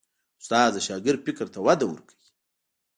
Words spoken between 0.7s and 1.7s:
د شاګرد فکر ته